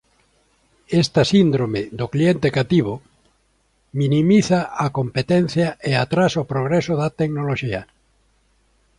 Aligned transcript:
Esta 1.01 1.21
"síndrome 1.33 1.81
do 1.99 2.05
cliente 2.13 2.47
cativo" 2.57 2.93
minimiza 4.01 4.59
a 4.85 4.87
competencia 4.99 5.67
e 5.89 5.91
atrasa 6.03 6.43
o 6.43 6.49
progreso 6.53 6.93
da 7.01 7.09
tecnoloxía. 7.19 7.81